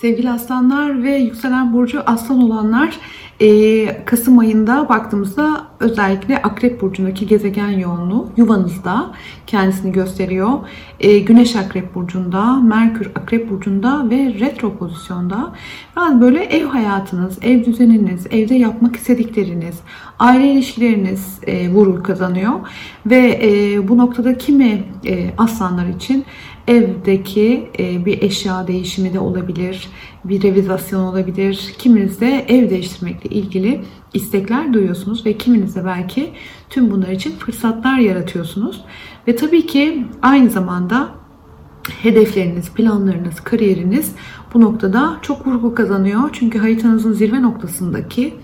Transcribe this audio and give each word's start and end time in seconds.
Sevgili 0.00 0.30
aslanlar 0.30 1.02
ve 1.02 1.16
yükselen 1.16 1.72
burcu 1.72 2.02
aslan 2.06 2.42
olanlar 2.42 2.98
e, 3.40 4.04
Kasım 4.04 4.38
ayında 4.38 4.88
baktığımızda 4.88 5.66
özellikle 5.80 6.42
Akrep 6.42 6.80
Burcu'ndaki 6.80 7.26
gezegen 7.26 7.68
yoğunluğu 7.68 8.28
yuvanızda 8.36 9.10
kendisini 9.46 9.92
gösteriyor. 9.92 10.48
E, 11.00 11.18
Güneş 11.18 11.56
Akrep 11.56 11.94
Burcu'nda, 11.94 12.56
Merkür 12.56 13.06
Akrep 13.06 13.50
Burcu'nda 13.50 14.10
ve 14.10 14.34
retro 14.40 14.76
pozisyonda. 14.76 15.52
Yani 15.96 16.20
böyle 16.20 16.44
ev 16.44 16.66
hayatınız, 16.66 17.38
ev 17.42 17.64
düzeniniz, 17.64 18.26
evde 18.30 18.54
yapmak 18.54 18.96
istedikleriniz, 18.96 19.80
aile 20.18 20.52
ilişkileriniz 20.52 21.38
e, 21.46 22.02
kazanıyor. 22.02 22.52
Ve 23.06 23.40
e, 23.42 23.88
bu 23.88 23.98
noktada 23.98 24.38
kimi 24.38 24.84
aslanlar 25.38 25.86
için 25.86 26.24
evdeki 26.68 27.70
e, 27.78 28.04
bir 28.04 28.22
eşya 28.22 28.66
değişimi 28.66 29.12
de 29.12 29.18
olabilir, 29.18 29.88
bir 30.24 30.42
revizasyon 30.42 31.00
olabilir. 31.00 31.74
Kiminiz 31.78 32.20
de 32.20 32.44
ev 32.48 32.70
değiştirmekle 32.70 33.30
ilgili 33.30 33.80
istekler 34.14 34.72
duyuyorsunuz 34.72 35.26
ve 35.26 35.38
kiminiz 35.38 35.76
de 35.76 35.84
belki 35.84 36.30
tüm 36.70 36.90
bunlar 36.90 37.08
için 37.08 37.32
fırsatlar 37.38 37.98
yaratıyorsunuz. 37.98 38.84
Ve 39.28 39.36
tabii 39.36 39.66
ki 39.66 40.06
aynı 40.22 40.50
zamanda 40.50 41.08
hedefleriniz, 42.02 42.70
planlarınız, 42.70 43.40
kariyeriniz 43.40 44.14
bu 44.54 44.60
noktada 44.60 45.18
çok 45.22 45.46
vurgu 45.46 45.74
kazanıyor. 45.74 46.30
Çünkü 46.32 46.58
haritanızın 46.58 47.12
zirve 47.12 47.42
noktasındaki 47.42 48.34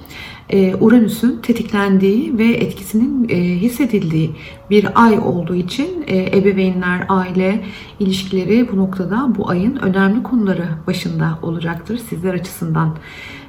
Uranüs'ün 0.81 1.41
tetiklendiği 1.43 2.39
ve 2.39 2.47
etkisinin 2.47 3.29
e, 3.29 3.37
hissedildiği 3.37 4.31
bir 4.71 5.05
ay 5.05 5.19
olduğu 5.19 5.55
için 5.55 6.05
e, 6.07 6.39
ebeveynler, 6.39 7.07
aile 7.09 7.65
ilişkileri 8.01 8.73
bu 8.73 8.77
noktada 8.77 9.33
bu 9.39 9.51
ayın 9.51 9.77
önemli 9.77 10.23
konuları 10.23 10.69
başında 10.87 11.39
olacaktır 11.43 12.01
sizler 12.11 12.35
açısından. 12.35 12.97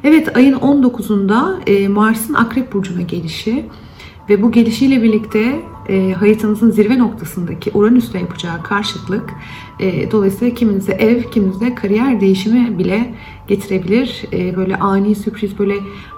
Evet 0.04 0.38
ayın 0.38 0.56
19'unda 0.56 1.90
Mars'ın 1.90 2.34
Akrep 2.34 2.74
Burcu'na 2.74 3.02
gelişi 3.02 3.66
ve 4.30 4.42
bu 4.42 4.52
gelişiyle 4.52 5.04
birlikte 5.04 5.62
e, 5.90 6.14
haritanızın 6.14 6.72
zirve 6.72 7.00
noktasındaki 7.00 7.72
Uranüs'le 7.74 8.16
yapacağı 8.16 8.64
karşıtlık 8.64 9.34
e, 9.80 10.12
dolayısıyla 10.12 10.56
kiminize 10.56 10.92
ev, 10.92 11.24
kiminize 11.24 11.76
kariyer 11.76 12.22
değişimi 12.22 12.80
bile 12.80 13.16
getirebilir. 13.48 14.22
E, 14.34 14.56
böyle 14.56 14.76
ani 14.76 15.16
sürpriz, 15.16 15.60
böyle 15.60 15.76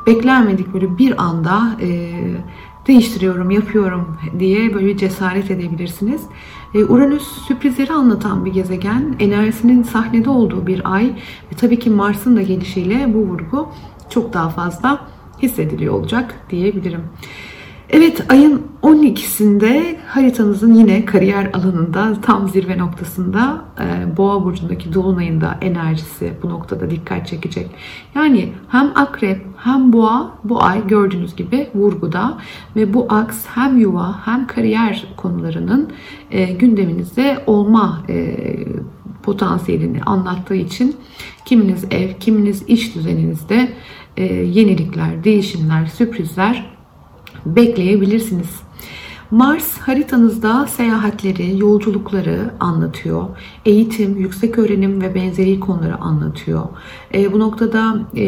beklenmedik 0.08 0.74
böyle 0.74 0.98
bir 0.98 1.24
anda 1.24 1.78
e, 1.82 2.12
değiştiriyorum, 2.88 3.52
yapıyorum 3.52 4.18
diye 4.40 4.74
böyle 4.74 4.98
cesaret 4.98 5.52
edebilirsiniz. 5.52 6.22
E, 6.74 6.86
Uranüs 6.86 7.24
sürprizleri 7.48 7.94
anlatan 7.94 8.46
bir 8.46 8.54
gezegen, 8.54 9.16
enerjisinin 9.20 9.84
sahnede 9.84 10.30
olduğu 10.30 10.68
bir 10.68 10.94
ay 10.94 11.06
ve 11.52 11.56
tabii 11.58 11.80
ki 11.80 11.90
Mars'ın 11.90 12.36
da 12.36 12.42
gelişiyle 12.42 13.14
bu 13.14 13.18
vurgu 13.18 13.70
çok 14.10 14.34
daha 14.34 14.50
fazla 14.50 15.08
hissediliyor 15.42 15.94
olacak 15.94 16.36
diyebilirim. 16.50 17.02
Evet 17.90 18.26
ayın 18.30 18.62
12'sinde 18.84 19.96
haritanızın 20.08 20.74
yine 20.74 21.06
kariyer 21.06 21.50
alanında 21.54 22.22
tam 22.22 22.50
zirve 22.50 22.78
noktasında 22.78 23.66
e, 23.80 24.18
Boğa 24.18 24.44
burcundaki 24.44 24.94
dolunayında 24.94 25.58
enerjisi 25.62 26.34
bu 26.44 26.50
noktada 26.50 26.90
dikkat 26.90 27.28
çekecek. 27.28 27.70
Yani 28.16 28.54
hem 28.70 28.92
akrep 28.96 29.46
hem 29.58 29.94
boğa 29.94 30.32
bu 30.44 30.64
ay 30.64 30.88
gördüğünüz 30.88 31.36
gibi 31.36 31.70
vurguda 31.76 32.38
ve 32.76 32.94
bu 32.94 33.06
aks 33.10 33.46
hem 33.46 33.78
yuva 33.78 34.28
hem 34.28 34.48
kariyer 34.48 35.08
konularının 35.18 35.92
e, 36.32 36.46
gündeminizde 36.46 37.44
olma 37.48 38.04
e, 38.10 38.38
potansiyelini 39.24 40.04
anlattığı 40.04 40.56
için 40.56 40.96
kiminiz 41.46 41.86
ev, 41.92 42.14
kiminiz 42.20 42.64
iş 42.70 42.96
düzeninizde 42.96 43.70
yenilikler, 44.44 45.24
değişimler, 45.24 45.86
sürprizler 45.86 46.77
bekleyebilirsiniz. 47.56 48.68
Mars 49.32 49.78
haritanızda 49.78 50.68
seyahatleri, 50.68 51.60
yolculukları 51.60 52.52
anlatıyor. 52.60 53.26
Eğitim, 53.66 54.18
yüksek 54.18 54.60
öğrenim 54.60 55.02
ve 55.02 55.16
benzeri 55.16 55.60
konuları 55.60 55.98
anlatıyor. 55.98 56.66
E, 57.14 57.34
bu 57.34 57.40
noktada 57.40 58.00
e, 58.16 58.24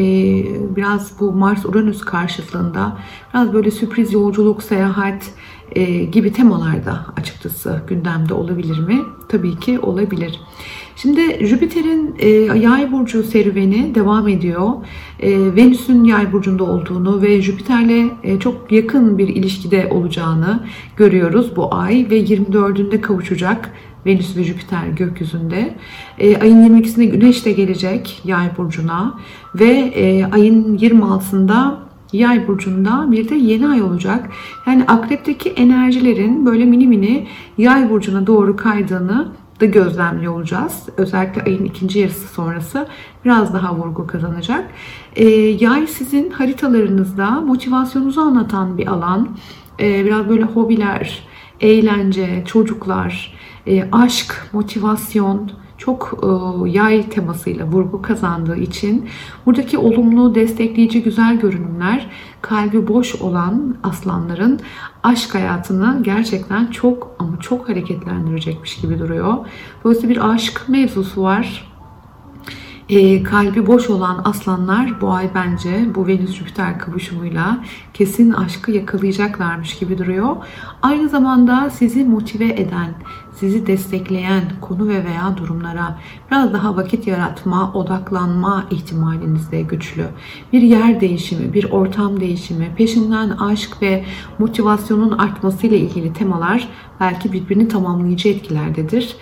biraz 0.76 1.20
bu 1.20 1.32
Mars-Uranüs 1.32 2.02
karşıtlığında 2.02 2.98
biraz 3.34 3.54
böyle 3.54 3.72
sürpriz 3.72 4.14
yolculuk, 4.14 4.64
seyahat 4.64 5.32
e, 5.72 6.04
gibi 6.04 6.34
temalarda 6.34 7.06
açıkçası 7.18 7.82
gündemde 7.88 8.34
olabilir 8.34 8.80
mi? 8.80 9.00
Tabii 9.30 9.60
ki 9.60 9.80
olabilir. 9.80 10.40
Şimdi 11.02 11.46
Jüpiter'in 11.46 12.16
e, 12.20 12.30
yay 12.60 12.92
burcu 12.92 13.24
serüveni 13.24 13.96
devam 13.96 14.28
ediyor. 14.28 14.72
E, 15.20 15.56
Venüs'ün 15.56 16.04
yay 16.04 16.34
burcunda 16.34 16.64
olduğunu 16.64 17.22
ve 17.22 17.42
Jüpiter'le 17.42 18.12
e, 18.24 18.40
çok 18.40 18.72
yakın 18.72 19.18
bir 19.18 19.28
ilişkide 19.28 19.88
olacağını 19.92 20.64
görüyoruz 20.98 21.56
bu 21.56 21.76
ay 21.76 22.08
ve 22.10 22.20
24'ünde 22.22 23.02
kavuşacak 23.02 23.72
Venüs 24.06 24.38
ve 24.38 24.44
Jüpiter 24.44 24.88
gökyüzünde. 24.88 25.76
E, 26.20 26.38
ayın 26.38 26.82
22'sinde 26.82 27.06
Güneş 27.06 27.46
de 27.46 27.52
gelecek 27.52 28.22
yay 28.26 28.58
burcuna 28.58 29.20
ve 29.56 29.70
e, 29.96 30.26
ayın 30.26 30.78
26'sında 30.78 31.90
Yay 32.14 32.48
burcunda 32.48 33.12
bir 33.12 33.30
de 33.30 33.36
yeni 33.36 33.68
ay 33.68 33.82
olacak. 33.82 34.30
Yani 34.68 34.84
akrepteki 34.88 35.50
enerjilerin 35.50 36.46
böyle 36.46 36.66
mini 36.66 36.88
mini 36.88 37.28
yay 37.58 37.90
burcuna 37.90 38.28
doğru 38.28 38.56
kaydığını 38.56 39.32
da 39.62 39.66
gözlemli 39.66 40.30
olacağız. 40.30 40.90
Özellikle 40.98 41.44
ayın 41.44 41.66
ikinci 41.66 42.00
yarısı 42.00 42.28
sonrası 42.28 42.88
biraz 43.26 43.54
daha 43.54 43.76
vurgu 43.76 44.08
kazanacak. 44.08 44.72
E, 45.16 45.30
yay 45.36 45.88
sizin 45.88 46.30
haritalarınızda 46.30 47.30
motivasyonunuzu 47.30 48.22
anlatan 48.22 48.78
bir 48.78 48.88
alan. 48.88 49.30
E, 49.80 50.06
biraz 50.06 50.30
böyle 50.30 50.44
hobiler, 50.44 51.24
eğlence, 51.62 52.44
çocuklar, 52.46 53.34
e, 53.68 53.90
aşk, 53.92 54.50
motivasyon, 54.54 55.52
çok 55.80 56.20
e, 56.24 56.70
yay 56.70 57.10
temasıyla 57.10 57.66
vurgu 57.66 58.02
kazandığı 58.02 58.58
için 58.58 59.10
buradaki 59.46 59.78
olumlu, 59.78 60.36
destekleyici, 60.36 61.04
güzel 61.04 61.40
görünümler 61.40 62.10
kalbi 62.42 62.88
boş 62.88 63.16
olan 63.16 63.76
aslanların 63.84 64.60
aşk 65.04 65.36
hayatını 65.36 66.00
gerçekten 66.04 66.68
çok 66.68 67.16
ama 67.20 67.40
çok 67.40 67.70
hareketlendirecekmiş 67.70 68.76
gibi 68.76 69.00
duruyor. 69.00 69.38
Dolayısıyla 69.84 70.16
bir 70.16 70.34
aşk 70.34 70.62
mevzusu 70.68 71.22
var 71.22 71.69
e, 72.90 73.24
kalbi 73.24 73.68
boş 73.68 73.90
olan 73.90 74.22
aslanlar 74.24 75.02
bu 75.02 75.12
ay 75.12 75.30
bence 75.36 75.96
bu 75.96 76.08
Venüs-Jüpiter 76.08 76.78
kavuşumuyla 76.78 77.64
kesin 77.94 78.32
aşkı 78.32 78.72
yakalayacaklarmış 78.72 79.80
gibi 79.80 79.98
duruyor. 79.98 80.36
Aynı 80.82 81.10
zamanda 81.10 81.70
sizi 81.70 82.06
motive 82.06 82.46
eden, 82.46 82.94
sizi 83.36 83.68
destekleyen 83.68 84.44
konu 84.62 84.88
ve 84.88 85.06
veya 85.06 85.38
durumlara 85.38 86.00
biraz 86.32 86.54
daha 86.54 86.76
vakit 86.76 87.08
yaratma, 87.08 87.74
odaklanma 87.74 88.66
ihtimaliniz 88.72 89.52
de 89.52 89.62
güçlü. 89.62 90.06
Bir 90.54 90.62
yer 90.62 91.02
değişimi, 91.02 91.54
bir 91.54 91.72
ortam 91.72 92.20
değişimi, 92.20 92.76
peşinden 92.76 93.30
aşk 93.30 93.82
ve 93.82 94.06
motivasyonun 94.40 95.18
artmasıyla 95.18 95.78
ilgili 95.78 96.14
temalar 96.14 96.70
belki 97.00 97.34
birbirini 97.34 97.68
tamamlayıcı 97.68 98.30
etkilerdedir. 98.30 99.16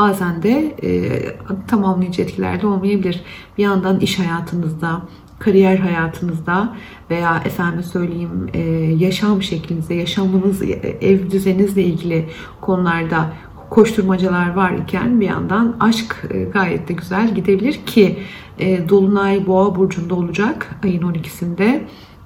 Bazen 0.00 0.42
de 0.42 0.74
e, 0.82 1.20
tamamlayıcı 1.66 2.22
etkilerde 2.22 2.66
olmayabilir. 2.66 3.20
Bir 3.58 3.62
yandan 3.62 4.00
iş 4.00 4.18
hayatınızda, 4.18 5.02
kariyer 5.38 5.78
hayatınızda 5.78 6.76
veya 7.10 7.42
efendim 7.44 7.82
söyleyeyim 7.82 8.50
e, 8.54 8.60
yaşam 8.98 9.42
şeklinizde, 9.42 9.94
yaşamınız, 9.94 10.62
ev 11.00 11.30
düzeninizle 11.30 11.82
ilgili 11.82 12.28
konularda 12.60 13.32
koşturmacalar 13.70 14.54
var 14.54 14.72
iken 14.72 15.20
bir 15.20 15.26
yandan 15.26 15.76
aşk 15.80 16.16
e, 16.30 16.42
gayet 16.44 16.88
de 16.88 16.92
güzel 16.92 17.34
gidebilir 17.34 17.80
ki 17.86 18.18
e, 18.58 18.88
Dolunay 18.88 19.46
Boğa 19.46 19.76
burcunda 19.76 20.14
olacak 20.14 20.78
ayın 20.84 21.02
12'sinde 21.02 21.80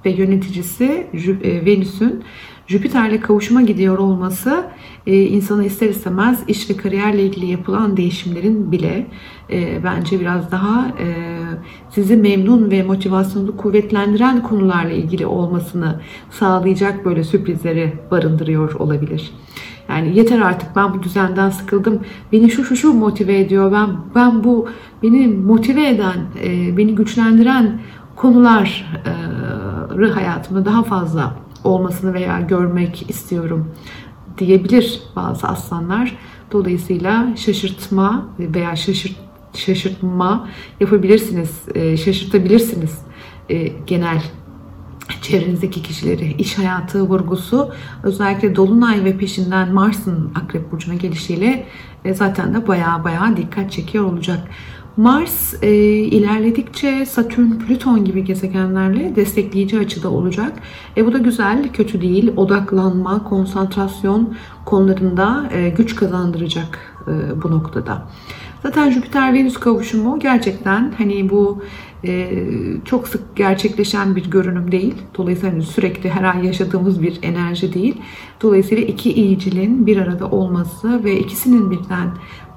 ve 0.05 0.09
yöneticisi 0.09 1.07
e, 1.43 1.65
Venüs'ün 1.65 2.23
Jüpiter'le 2.67 3.19
kavuşuma 3.19 3.61
gidiyor 3.61 3.97
olması 3.97 4.63
e, 5.07 5.21
insanı 5.21 5.65
ister 5.65 5.89
istemez 5.89 6.43
iş 6.47 6.69
ve 6.69 6.77
kariyerle 6.77 7.23
ilgili 7.23 7.45
yapılan 7.45 7.97
değişimlerin 7.97 8.71
bile 8.71 9.07
e, 9.51 9.83
bence 9.83 10.19
biraz 10.19 10.51
daha 10.51 10.87
e, 10.87 11.05
sizi 11.89 12.17
memnun 12.17 12.71
ve 12.71 12.83
motivasyonunu 12.83 13.57
kuvvetlendiren 13.57 14.43
konularla 14.43 14.93
ilgili 14.93 15.25
olmasını 15.25 16.01
sağlayacak 16.31 17.05
böyle 17.05 17.23
sürprizleri 17.23 17.93
barındırıyor 18.11 18.73
olabilir. 18.73 19.31
Yani 19.89 20.17
yeter 20.17 20.39
artık 20.39 20.75
ben 20.75 20.93
bu 20.93 21.03
düzenden 21.03 21.49
sıkıldım. 21.49 21.99
Beni 22.31 22.51
şu 22.51 22.63
şu 22.63 22.75
şu 22.75 22.93
motive 22.93 23.39
ediyor. 23.39 23.71
Ben 23.71 23.89
ben 24.15 24.43
bu 24.43 24.67
beni 25.03 25.27
motive 25.27 25.87
eden, 25.89 26.17
e, 26.43 26.77
beni 26.77 26.95
güçlendiren 26.95 27.79
konuları 28.15 30.11
hayatımda 30.13 30.65
daha 30.65 30.83
fazla 30.83 31.44
olmasını 31.65 32.13
veya 32.13 32.39
görmek 32.39 33.09
istiyorum 33.09 33.71
diyebilir 34.37 35.01
bazı 35.15 35.47
aslanlar. 35.47 36.17
Dolayısıyla 36.51 37.35
şaşırtma 37.35 38.29
veya 38.39 38.75
şaşırt 38.75 39.15
şaşırtma 39.53 40.49
yapabilirsiniz, 40.79 41.61
e, 41.75 41.97
şaşırtabilirsiniz 41.97 42.97
e, 43.49 43.67
genel 43.87 44.21
çevrenizdeki 45.21 45.81
kişileri, 45.81 46.33
iş 46.33 46.57
hayatı 46.57 47.01
vurgusu 47.01 47.71
özellikle 48.03 48.55
Dolunay 48.55 49.05
ve 49.05 49.17
peşinden 49.17 49.73
Mars'ın 49.73 50.31
Akrep 50.35 50.71
Burcu'na 50.71 50.95
gelişiyle 50.95 51.65
e, 52.05 52.13
zaten 52.13 52.53
de 52.53 52.67
baya 52.67 53.01
baya 53.03 53.37
dikkat 53.37 53.71
çekiyor 53.71 54.03
olacak. 54.03 54.39
Mars 54.97 55.53
e, 55.61 55.69
ilerledikçe 55.87 57.05
Satürn, 57.05 57.51
Plüton 57.51 58.05
gibi 58.05 58.23
gezegenlerle 58.23 59.15
destekleyici 59.15 59.79
açıda 59.79 60.09
olacak. 60.09 60.53
E, 60.97 61.05
bu 61.05 61.13
da 61.13 61.17
güzel, 61.17 61.69
kötü 61.73 62.01
değil. 62.01 62.31
Odaklanma, 62.35 63.23
konsantrasyon 63.23 64.35
konularında 64.65 65.49
e, 65.51 65.69
güç 65.69 65.95
kazandıracak 65.95 66.79
e, 67.07 67.41
bu 67.43 67.51
noktada. 67.51 68.07
Zaten 68.63 68.91
Jüpiter-Venüs 68.91 69.53
kavuşumu 69.53 70.19
gerçekten 70.19 70.93
hani 70.97 71.29
bu 71.29 71.61
e, 72.03 72.29
çok 72.85 73.07
sık 73.07 73.35
gerçekleşen 73.35 74.15
bir 74.15 74.31
görünüm 74.31 74.71
değil. 74.71 74.95
Dolayısıyla 75.17 75.53
hani 75.53 75.63
sürekli 75.63 76.09
her 76.09 76.23
ay 76.23 76.45
yaşadığımız 76.45 77.01
bir 77.01 77.19
enerji 77.21 77.73
değil. 77.73 77.95
Dolayısıyla 78.41 78.83
iki 78.83 79.13
iyicilin 79.13 79.87
bir 79.87 79.97
arada 79.97 80.31
olması 80.31 81.03
ve 81.03 81.19
ikisinin 81.19 81.71
birden 81.71 82.09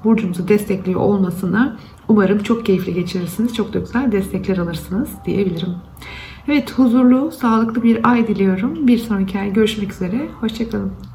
burcumuzu 0.03 0.47
destekliyor 0.47 0.99
olmasına 0.99 1.77
umarım 2.07 2.43
çok 2.43 2.65
keyifli 2.65 2.93
geçirirsiniz. 2.93 3.55
Çok 3.55 3.73
da 3.73 3.79
güzel 3.79 4.11
destekler 4.11 4.57
alırsınız 4.57 5.09
diyebilirim. 5.25 5.75
Evet 6.47 6.71
huzurlu, 6.71 7.31
sağlıklı 7.31 7.83
bir 7.83 8.11
ay 8.11 8.27
diliyorum. 8.27 8.87
Bir 8.87 8.97
sonraki 8.97 9.39
ay 9.39 9.53
görüşmek 9.53 9.93
üzere. 9.93 10.29
Hoşçakalın. 10.39 11.08